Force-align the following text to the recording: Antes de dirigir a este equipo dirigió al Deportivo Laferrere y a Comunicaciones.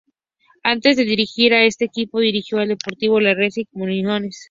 Antes 0.63 0.97
de 0.97 1.03
dirigir 1.05 1.53
a 1.53 1.63
este 1.63 1.85
equipo 1.85 2.19
dirigió 2.21 2.57
al 2.57 2.69
Deportivo 2.69 3.19
Laferrere 3.19 3.53
y 3.53 3.61
a 3.61 3.65
Comunicaciones. 3.71 4.39